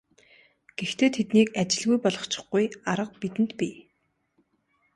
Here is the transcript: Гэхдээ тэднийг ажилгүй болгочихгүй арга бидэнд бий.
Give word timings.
Гэхдээ 0.77 1.09
тэднийг 1.17 1.49
ажилгүй 1.61 1.97
болгочихгүй 2.03 2.65
арга 2.91 3.15
бидэнд 3.21 3.51
бий. 3.59 3.73